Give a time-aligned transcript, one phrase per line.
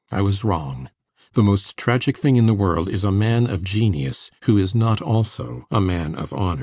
[0.09, 0.89] I was wrong.
[1.33, 4.99] The most tragic thing in the world is a man of genius who is not
[4.99, 6.59] also a man of honor.